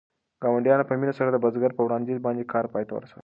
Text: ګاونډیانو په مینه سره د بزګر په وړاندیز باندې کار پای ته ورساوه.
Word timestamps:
ګاونډیانو 0.43 0.87
په 0.89 0.93
مینه 0.99 1.13
سره 1.19 1.29
د 1.31 1.37
بزګر 1.43 1.71
په 1.75 1.81
وړاندیز 1.85 2.17
باندې 2.25 2.49
کار 2.53 2.65
پای 2.73 2.83
ته 2.87 2.93
ورساوه. 2.95 3.19